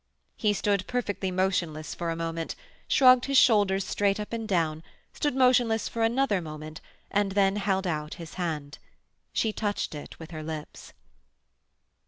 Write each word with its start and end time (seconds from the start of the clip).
He 0.35 0.51
stood 0.53 0.87
perfectly 0.87 1.29
motionless 1.29 1.93
for 1.93 2.09
a 2.09 2.15
moment, 2.15 2.55
shrugged 2.87 3.25
his 3.25 3.37
shoulders 3.37 3.85
straight 3.85 4.19
up 4.19 4.33
and 4.33 4.47
down, 4.47 4.81
stood 5.13 5.35
motionless 5.35 5.87
for 5.87 6.01
another 6.01 6.41
moment, 6.41 6.81
and 7.11 7.33
then 7.33 7.57
held 7.57 7.85
out 7.85 8.15
his 8.15 8.33
hand. 8.33 8.79
She 9.31 9.53
touched 9.53 9.93
it 9.93 10.17
with 10.17 10.31
her 10.31 10.41
lips. 10.41 10.93